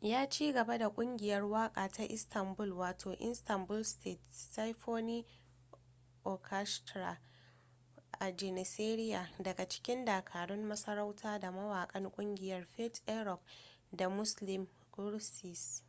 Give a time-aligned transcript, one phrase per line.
[0.00, 5.24] ya cigaba da kungiyar waka ta istanbul wato istanbul state symphony
[6.24, 7.18] orchestra
[8.20, 9.12] a janissary
[9.42, 13.40] daga cikin dakarun masarauta da mawakan kungiyar fatih erkoç
[13.92, 14.66] da müslüm
[14.96, 15.82] gürses